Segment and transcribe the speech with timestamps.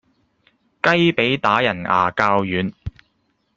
[0.81, 2.73] 雞脾打人牙較軟